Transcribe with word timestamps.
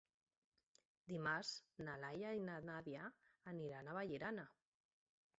Dimarts 1.09 1.51
na 1.87 1.97
Laia 2.03 2.31
i 2.37 2.41
na 2.47 2.55
Nàdia 2.69 3.11
iran 3.65 3.91
a 3.91 3.95
Vallirana. 3.99 4.47